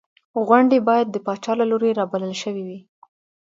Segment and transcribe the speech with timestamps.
[0.47, 2.79] غونډې باید د پاچا له لوري رابلل شوې وې.